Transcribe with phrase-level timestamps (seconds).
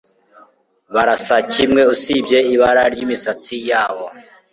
[0.93, 4.05] Barasa kimwe usibye ibara ryimisatsi yabo